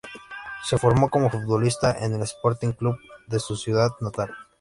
Se 0.63 0.79
formó 0.79 1.09
como 1.11 1.29
futbolista 1.29 1.95
en 2.03 2.13
el 2.15 2.23
Sporting 2.23 2.71
Club 2.71 2.97
de 3.27 3.39
su 3.39 3.55
ciudad 3.55 3.91
natal. 3.99 4.35